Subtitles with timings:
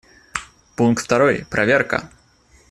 [0.75, 2.09] Пункт второй: проверка.